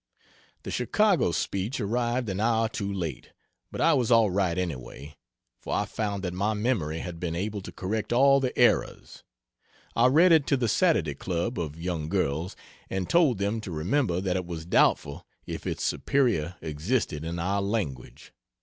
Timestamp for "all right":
4.09-4.57